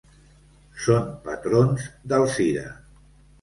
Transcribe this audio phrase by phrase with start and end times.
[0.85, 2.65] Són patrons d'Alzira.